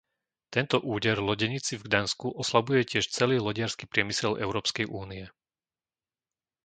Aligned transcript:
Tento 0.55 0.77
úder 0.95 1.17
lodenici 1.29 1.73
v 1.77 1.85
Gdansku 1.87 2.27
oslabuje 2.43 2.81
tiež 2.91 3.05
celý 3.17 3.37
lodiarsky 3.47 3.83
priemysel 3.91 4.31
Európskej 4.45 4.85
únie. 5.01 5.25